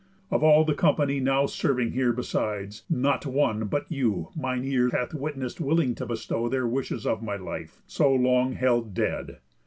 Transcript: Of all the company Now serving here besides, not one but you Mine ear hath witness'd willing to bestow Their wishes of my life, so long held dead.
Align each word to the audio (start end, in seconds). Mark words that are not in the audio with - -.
Of 0.31 0.41
all 0.41 0.63
the 0.65 0.73
company 0.73 1.19
Now 1.19 1.45
serving 1.45 1.91
here 1.91 2.11
besides, 2.11 2.85
not 2.89 3.23
one 3.27 3.65
but 3.65 3.85
you 3.87 4.29
Mine 4.35 4.63
ear 4.65 4.89
hath 4.91 5.13
witness'd 5.13 5.59
willing 5.59 5.93
to 5.93 6.07
bestow 6.07 6.49
Their 6.49 6.65
wishes 6.65 7.05
of 7.05 7.21
my 7.21 7.35
life, 7.35 7.83
so 7.85 8.11
long 8.11 8.53
held 8.53 8.95
dead. 8.95 9.41